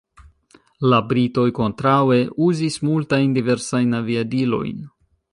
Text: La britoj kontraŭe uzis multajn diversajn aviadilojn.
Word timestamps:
La 0.91 0.99
britoj 1.09 1.43
kontraŭe 1.59 2.17
uzis 2.47 2.77
multajn 2.89 3.35
diversajn 3.37 3.93
aviadilojn. 3.99 4.81